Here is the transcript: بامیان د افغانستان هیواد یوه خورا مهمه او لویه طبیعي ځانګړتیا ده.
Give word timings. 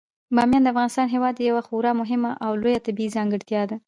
بامیان 0.35 0.61
د 0.63 0.67
افغانستان 0.73 1.07
هیواد 1.13 1.35
یوه 1.49 1.61
خورا 1.67 1.91
مهمه 2.01 2.31
او 2.45 2.51
لویه 2.61 2.83
طبیعي 2.87 3.13
ځانګړتیا 3.15 3.61
ده. 3.69 3.77